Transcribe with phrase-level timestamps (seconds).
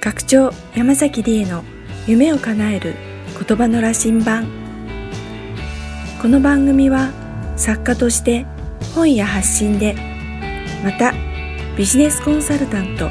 [0.00, 1.62] 学長山崎理恵の
[2.06, 2.94] 夢を叶える
[3.46, 4.48] 言葉の羅針盤。
[6.22, 7.10] この番組は
[7.54, 8.46] 作家として
[8.94, 9.94] 本や発信で
[10.82, 11.12] また
[11.76, 13.10] ビジネスコンサルタント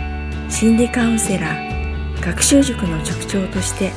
[0.50, 3.92] 心理カウンセラー学習塾の塾長として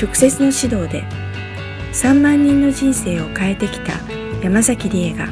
[0.00, 1.02] 直接の指導で
[1.92, 3.94] 3万人の人生を変えてきた
[4.40, 5.26] 山崎理恵が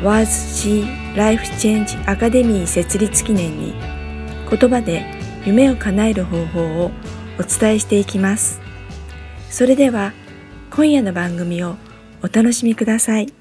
[0.00, 3.74] WordC Life Change Academy 設立記念に
[4.48, 5.17] 言葉で
[5.48, 6.90] 夢を叶える方法を
[7.38, 8.60] お伝えしていきます。
[9.48, 10.12] それでは
[10.70, 11.76] 今夜の番組を
[12.22, 13.32] お楽しみください。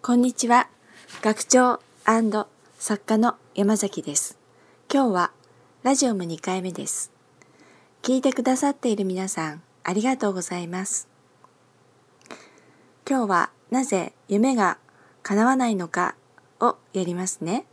[0.00, 0.68] こんにちは。
[1.22, 1.80] 学長
[2.78, 4.38] 作家の山崎です。
[4.88, 5.32] 今日は
[5.82, 7.10] ラジオも2回目です。
[8.02, 11.08] 聞いてくださっている皆さんありがとうございます。
[13.10, 14.78] 今日はなぜ夢が
[15.24, 16.14] 叶わないのか
[16.60, 17.66] をやりますね。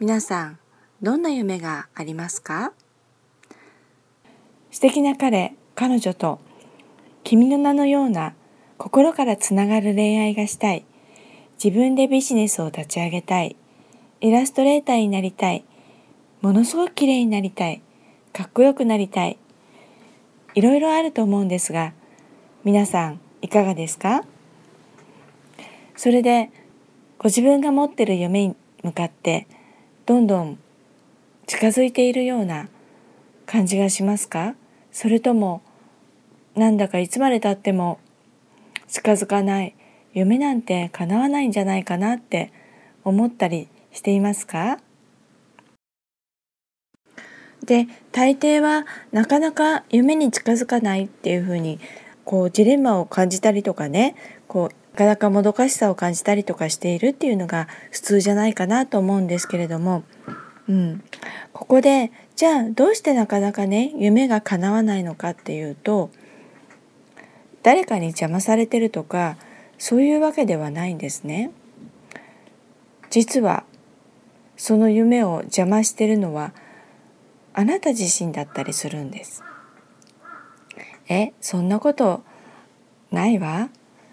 [0.00, 0.58] 皆さん、
[1.06, 2.72] どんな夢がありますか？
[4.72, 6.40] 素敵な彼、彼女と
[7.22, 8.34] 君の名のような
[8.76, 10.84] 心からつながる恋愛がしたい。
[11.62, 13.54] 自分でビジネスを立ち上げたい。
[14.20, 15.62] イラストレーターになりたい。
[16.42, 17.82] ものすごく綺麗になりたい。
[18.32, 19.38] かっこよくなりたい。
[20.56, 21.92] いろいろあると思うんですが、
[22.64, 24.24] 皆さんいかがですか？
[25.94, 26.50] それで
[27.16, 29.46] ご自分が持ってる夢に向かって
[30.04, 30.58] どんどん
[31.46, 32.68] 近づいているような
[33.46, 34.56] 感じがしますか？
[34.90, 35.62] それとも
[36.56, 38.00] なんだかいつまでたっても
[38.88, 39.76] 近づかない
[40.12, 42.52] 夢なんて叶わないんじゃないかなって
[43.04, 44.80] 思ったりしていますか？
[47.64, 51.78] で大抵はなかなか夢に近づかないっていうふうに
[52.24, 54.16] こうジレンマを感じたりとかね
[54.48, 60.02] こうなかなかもどかしさを感じたりとかしているっていうのが普通じゃないかなと思うんですけれども、
[60.68, 61.04] うん、
[61.52, 66.10] ここでじゃあどうしてなかなかね夢が叶わないのかっていうと
[67.62, 69.36] 誰かに邪魔されてるとか
[69.78, 71.50] そういうわけではないんですね。
[73.10, 73.64] 実は
[74.56, 76.52] その夢を邪魔してるのは
[77.54, 79.44] あなた自身だったりするんです。
[81.08, 82.22] えそんなこと
[83.12, 83.68] ないわ？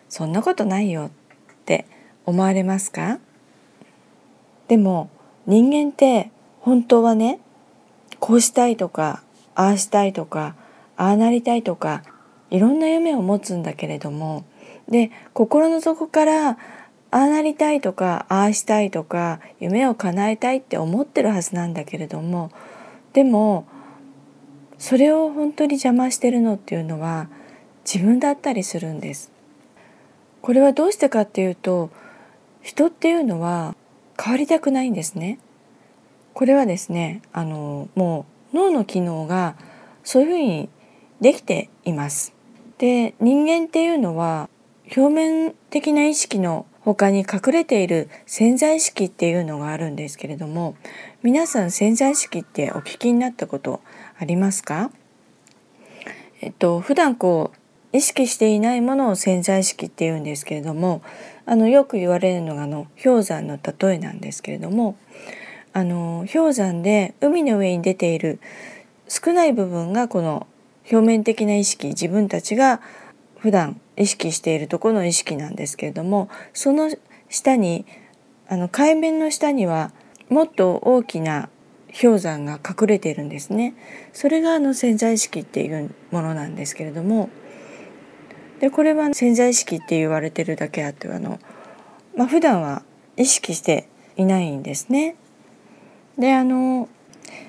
[0.10, 1.88] そんなことないよって
[2.26, 3.20] 思われますか？
[4.68, 5.10] でも
[5.48, 6.32] 人間って
[6.64, 7.42] 本当はね
[8.20, 9.22] こうしたいとか
[9.54, 10.56] ああしたいとか
[10.96, 12.04] ああなりたいとか
[12.50, 14.46] いろんな夢を持つんだけれども
[14.88, 16.58] で心の底からあ
[17.12, 22.50] あなりたいとかああしたいとか夢を叶えたいって思ってるはずなんだけれども
[23.12, 23.68] でも
[24.78, 27.28] それを本当に邪魔してるのっていうのは
[27.84, 29.32] 自分だったりするんです。
[30.42, 31.90] これはどうしてかっていうと
[32.62, 33.76] 人っていうのは
[34.22, 35.40] 変わりたくないんですね。
[36.34, 39.56] これはですねあのもう脳の機能が
[40.04, 40.70] そういうふうに
[41.22, 42.34] できています。
[42.78, 44.50] で人間っていうのは
[44.96, 50.76] 表面的な意識の他に隠れている潜在意識っていうのがあるんですけれども
[51.22, 53.80] 皆さん潜在意識ってお聞きになったこと
[54.20, 54.92] ありますか？
[56.42, 57.58] えっと普段こう
[57.98, 61.02] 意識していないものを潜在意識って言うんですけれども
[61.46, 64.98] あのよく言われるのがあの氷山の例えなんですけれども
[65.74, 68.40] あの氷山で海の上に出ている
[69.08, 70.48] 少ない部分がこの
[70.92, 72.82] 表面的な意識自分たちが
[73.38, 76.90] 普段意識しているところの意識なんですけれどもその
[77.30, 77.86] 下に
[78.48, 79.92] あの海面の下には
[80.30, 81.50] もっと大きな
[82.00, 83.76] 氷山が隠れているんですね。
[84.14, 87.30] それがあの潜在意識っていうものなんですけれども
[88.60, 91.40] でこれは潜在意識って言われてるだけあってあの、
[92.16, 92.84] まあ、普段は
[93.18, 95.16] 意識していないんですね。
[96.18, 96.90] であの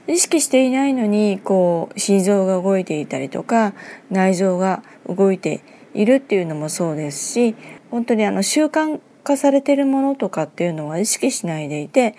[0.06, 3.75] 意識していないのにこう心臓が動いていたりとか
[4.10, 5.62] 内臓が動いて
[5.94, 7.54] いるっていうのもそうですし
[7.91, 12.16] 本当にあの習慣化されてるものとかっていうのは意識しないでいて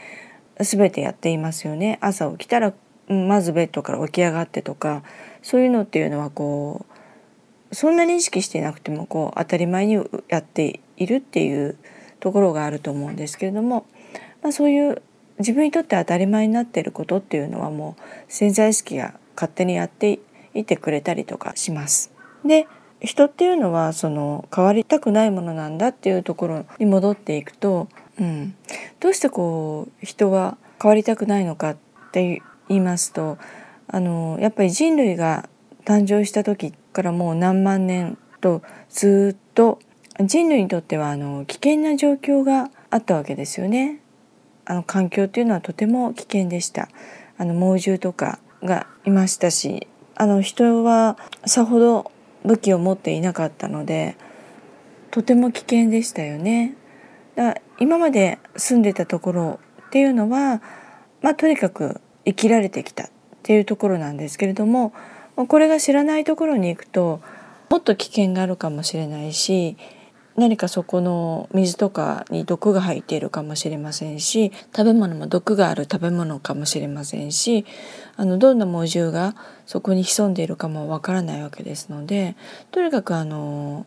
[0.60, 1.98] 全てやっていますよね。
[2.02, 2.74] 朝起きたら
[3.08, 5.04] まずベッドから起き上がってとか
[5.44, 6.86] そういうのっていうのはこ
[7.72, 11.78] うそんなに意識していなくてもこう当たり前にやっているっていう
[12.20, 13.86] ところがあると思うんですけれども、
[14.42, 15.02] まあ、そういう
[15.40, 20.20] 自分にとって当たり前になっていることっていうのはもう潜在意識が勝手にやって
[20.54, 22.12] いてくれたりとかします。
[22.46, 22.68] で
[23.02, 27.90] 人っていうのはその変わりたくないものなんだっていうところに戻っていくと、
[28.20, 28.56] うん、
[29.00, 31.78] どうしてこう人は変わりたくないのかっ
[32.12, 33.38] て言いますと
[33.88, 35.50] あのやっぱり人類が
[35.84, 39.80] 誕生した時からもう何万年とずっと
[40.24, 44.00] 人類にとってはあの危険な状況があったわけですよね。
[44.66, 46.90] あの環境っていうのはとても危険でした。
[47.38, 52.12] あの猛獣とかがいましたしあの人はさほど
[52.46, 54.16] 武器を持っていなかったので
[55.12, 56.76] とても危険でしたよね。
[57.36, 60.62] だから今まで住んでたところっていうのは、
[61.22, 63.10] まあ、とにかく生きられてきたっ
[63.44, 64.94] ていうところなんですけれども
[65.36, 67.22] これが知らないところに行くと
[67.70, 69.78] もっと危険があるかもしれないし
[70.38, 77.66] 何かそこの水とかに毒が入っているかもしれませんし食べ物も毒がある食べ物かもしれませんし
[78.18, 79.36] あのどんな猛獣が
[79.66, 82.36] そこに潜んでいるかもわからないわけですので
[82.72, 83.86] とにかくあの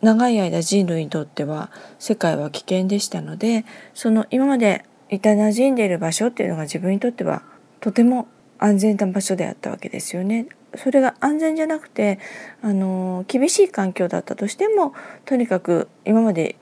[0.00, 3.64] 長い間人類にとっては世界は危険でしたので
[3.94, 7.42] その今までいた馴染んでいる場所っていうのが自分にとっては
[7.80, 8.28] とても
[8.58, 10.48] 安全な場所であったわけですよね。
[10.76, 12.18] それが安全じゃなくて
[12.62, 14.92] あの厳しい環境だったとしても
[15.24, 16.56] とにかく今まで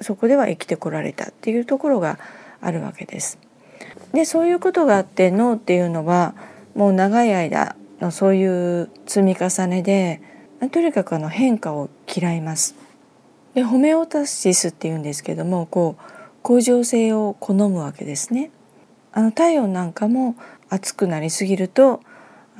[0.00, 2.18] そこでは生きてこられたっていうところが
[2.60, 3.38] あるわけです。
[4.12, 6.34] でそういうことがあって脳っていうのは
[6.74, 10.20] もう長い間のそういう積み重ねで
[10.72, 12.74] とにかくあの変化を嫌います。
[13.54, 16.02] でホメオタシスっていうんですけどもこう
[16.42, 18.50] 向上性を好むわけですね。
[19.12, 20.36] あの体温なんかも
[20.68, 22.00] 暑くなりすぎると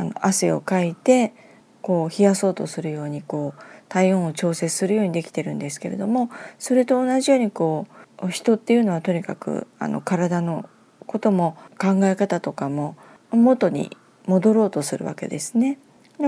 [0.00, 1.34] あの汗をかいて
[1.82, 7.86] こう冷やそうとするようにこう体温を調節するようにできてるんですけれどもそれと同じようにこ
[8.22, 10.68] う人っていうのはとにかくあの体の
[11.06, 12.96] ことも考え方とかも
[13.30, 15.78] 元に戻ろうとするわけですね。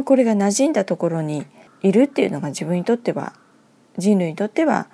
[0.05, 1.47] これが馴染んだところに
[1.83, 3.35] いるっていうのが自分にとっては
[3.99, 4.89] 人類にとっては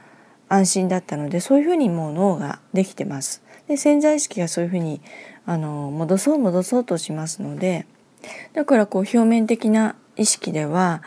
[0.48, 3.42] 安心だったのでそういうふうにもう脳ができてます。
[3.68, 5.00] で潜在意識がそういうふうに
[5.46, 7.86] あの戻そう戻そうとしますので
[8.54, 11.02] だからこう表面的な意識では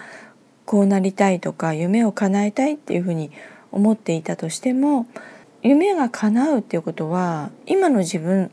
[0.65, 3.31] こうなりたいとか夢を叶えたいっていうふうに
[3.71, 5.07] 思っていたとしても
[5.61, 8.51] 夢が叶うっていうことは今の自分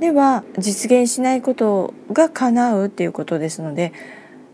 [0.00, 3.92] では実現しないことが叶うっていうことですので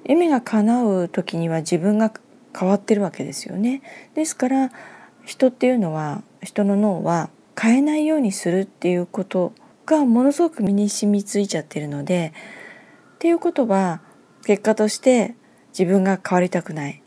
[0.04, 2.12] 夢が叶う時には自分が
[2.58, 3.82] 変わってるわけですよね。
[4.14, 4.72] ですから
[5.24, 7.28] 人っていうのは人の脳は
[7.60, 9.52] 変えないようにするっていうこと
[9.84, 12.32] がものすごく身に染みついちゃってるので
[13.26, 14.02] っていうことは
[14.44, 15.34] 結果として
[15.76, 17.02] 自分が変わりたくない。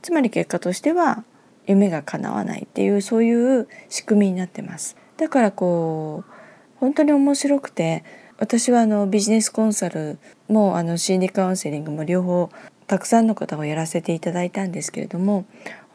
[0.00, 1.24] つまり結果としては
[1.66, 4.96] 夢が叶わないっていうそういう仕組みになってます。
[5.16, 6.32] だからこう
[6.76, 8.04] 本当に面白くて
[8.38, 12.48] 私はあのビジネスコンサルもあの心理カウンセリングも両方
[12.86, 15.46] たくさんの方をやらせていただいたんですけれども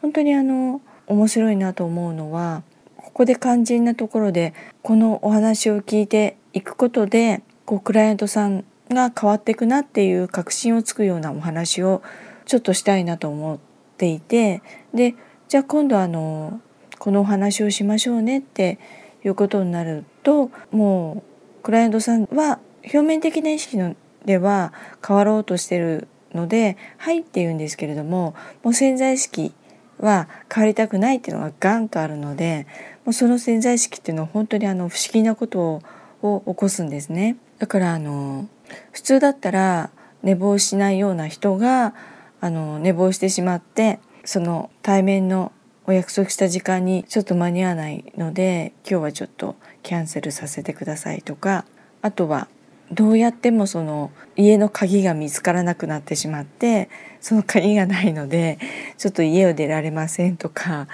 [0.02, 2.62] 本当にあの面白いなと思うのは
[2.98, 12.02] ここで肝心なところでこのお話を聞いていくことでこうクライアントさんが変わっていくなっていう確信をつくようなお話を
[12.44, 13.58] ちょっとしたいなと思っ
[13.96, 14.62] ていて
[14.94, 15.14] で
[15.48, 16.60] じゃあ今度あの
[16.98, 18.78] このお話をしましょうねって
[19.24, 21.24] いうことになるとも
[21.60, 24.72] うクライアントさんは表面的な意識のでは
[25.06, 29.52] 変わろうとしてるので「はい」って言うんですけれどももう潜在意識
[29.98, 32.66] は変わりたくないっていうのがガンとあるので
[33.04, 35.80] もうその潜在意識っていうのは本当にあの不思議なこと
[36.22, 37.36] を起こすんですね。
[37.58, 38.48] だからあの
[38.92, 39.90] 普通だったら
[40.22, 41.94] 寝坊しないような人が
[42.40, 45.52] あの寝坊してしまってその対面の
[45.86, 51.64] お約束した時間にちょっと間に合わないので今日はちょっとキャンセルさせてくださいとか
[52.02, 52.48] あとは
[52.92, 56.88] どうやってもその家の鍵が見つからなくなってしまって
[57.20, 58.58] その鍵がないので
[58.98, 60.88] ちょっと家を出られませんとか、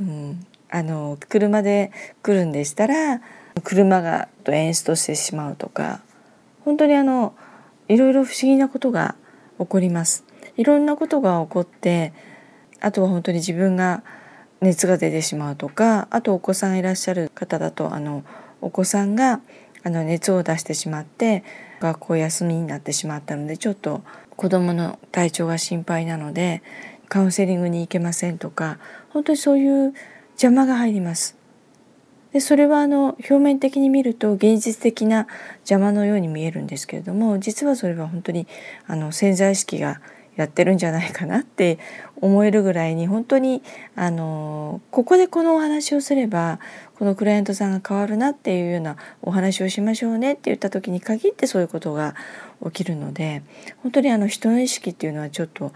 [0.00, 3.20] うん、あの車で来るんでしたら
[3.64, 6.00] 車がエンストしてしまうとか
[6.68, 7.34] 本当にあの
[7.88, 9.14] いろいろ不思議なことが
[9.58, 10.26] 起こります。
[10.58, 12.12] いろんなことが起こって
[12.78, 14.04] あとは本当に自分が
[14.60, 18.22] 熱が出てしまうとかあとお子さんいらっしゃる方だとあの
[18.60, 19.40] お子さんが
[19.82, 21.42] あの熱を出してしまって
[21.80, 24.02] 学校休みになってしまったのでちょっと
[24.36, 26.62] 子どもの体調が心配なので
[27.08, 29.94] カウンセリングに行けませんとか本当にそういう
[30.32, 31.37] 邪魔が入ります。
[32.32, 35.26] でそれはあの表面的に見ると現実的な
[35.60, 38.46] 邪魔のように見えるんですけれども実はそれは本当に
[38.86, 40.00] あの潜在意識が
[40.38, 41.80] やってるんじゃないかなって
[42.20, 43.60] 思えるぐらいに本当に
[43.96, 46.60] あのここでこのお話をすれば
[46.96, 52.14] このクライアントさんが変わるなっていうようなお話をしましょうねって言った時に限ってそういうことが
[52.64, 53.42] 起きるので
[53.82, 55.72] 本当にあの人の意識っていうのはちょっと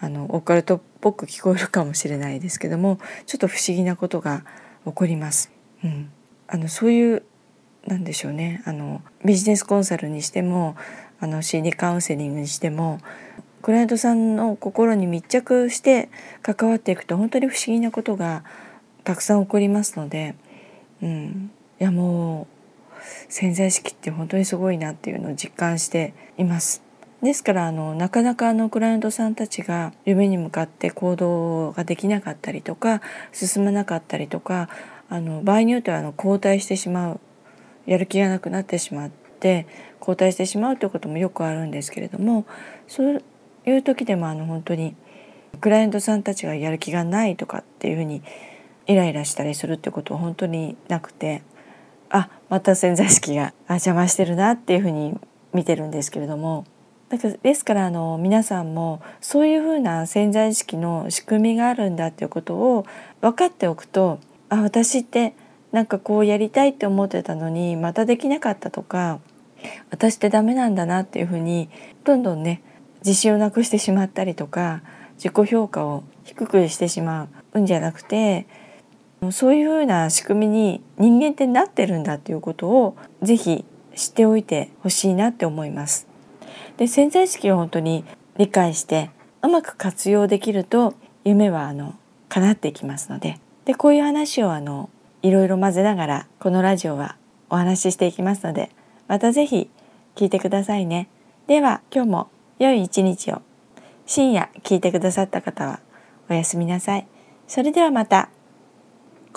[0.00, 4.44] あのオカルトっぽく聞こえるかもしれないですけどもちょっと不思議なことが
[4.86, 5.59] 起こります。
[5.84, 6.10] うん、
[6.48, 7.22] あのそういう
[7.86, 8.62] なんでしょうね。
[8.66, 10.76] あのビジネスコンサルにしても
[11.20, 12.98] あの心理カウンセリングにしても
[13.62, 16.08] クライアントさんの心に密着して
[16.42, 18.44] 関わっていくと本当に不思議なことが
[19.04, 20.34] たくさん起こりますので、
[21.02, 22.60] うん、いやもう
[23.28, 26.82] 潜在意識って本当にすごいなっていうのを実感しています。
[27.22, 34.70] ですからあのなかなかあのクライアントさんたちが夢に向かって行動ができなかったりとか進まなかったりとか
[35.10, 37.20] あの場合によってはあの後退してしまう
[37.84, 39.66] やる気がなくなってしまって
[39.98, 42.46] 後退してしまうということもよくあるんですけれども
[42.86, 43.22] そう
[43.66, 44.94] いう時でもあの本当に
[45.60, 48.22] クライアントさんたちがやる気がないとかっていうふうに
[48.86, 51.42] イライラしたりするってことは本当になくて
[52.08, 55.18] あまた潜在意識が邪魔してるなっていうふうに
[55.52, 56.64] 見てるんですけれども
[57.08, 62.86] だからですからあの皆さんもそういうふうな潜在意識の仕組みがあるんだっていうことを
[63.20, 64.20] 分かっておくと
[64.50, 65.34] あ私って
[65.72, 69.20] なんかこうやりたいって思ってたのにまたできなかったとか
[69.90, 71.68] 私ってダメなんだなっていうふうに
[72.04, 72.62] どんどんね
[73.04, 74.82] 自信をなくしてしまったりとか
[75.14, 78.46] 自己評価を低くしてしまうんじゃなくて
[79.30, 83.64] そういうふうな仕組みに人間ってなってるんだっていうことをぜひ
[83.94, 86.06] 知っておいてほしいなって思います。
[86.78, 88.04] で潜在意識を本当に
[88.38, 89.10] 理解して
[89.42, 91.94] うまく活用できると夢はあの
[92.30, 93.38] 叶っていきますので
[93.70, 94.90] でこういう話をあの
[95.22, 97.16] いろいろ混ぜながらこのラジオは
[97.50, 98.68] お話ししていきますので
[99.06, 99.70] また是非
[100.16, 101.08] 聞いてくださいね。
[101.46, 103.42] では今日も良い一日を
[104.06, 105.78] 深夜聞いてくださった方は
[106.28, 107.06] おやすみなさい。
[107.46, 108.30] それではまた。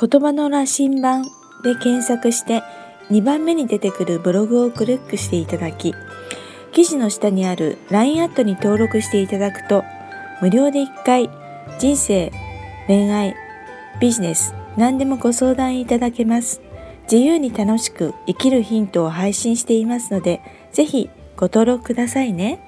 [0.01, 1.25] 言葉の羅針盤
[1.63, 2.63] で検索して
[3.11, 5.93] 2番目に出てくるブログをクリックしていただき
[6.71, 9.83] 記事の下にある LINE アットに登録していただくと
[10.41, 11.29] 無料で1回
[11.77, 12.31] 人生、
[12.87, 13.35] 恋愛、
[13.99, 16.61] ビジネス何でもご相談いただけます。
[17.11, 22.59] 自由に楽しく生きるヒントを配信していますのでぜひご登録くださいね。